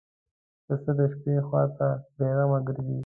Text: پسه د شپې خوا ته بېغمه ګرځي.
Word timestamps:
پسه 0.65 0.91
د 0.97 0.99
شپې 1.13 1.35
خوا 1.47 1.63
ته 1.77 1.87
بېغمه 2.17 2.59
ګرځي. 2.67 2.97